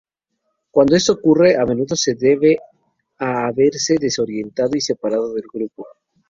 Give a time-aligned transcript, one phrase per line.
[0.71, 2.57] Cuando esto ocurre, a menudo se debe
[3.19, 5.85] a haberse desorientado y separado del grupo.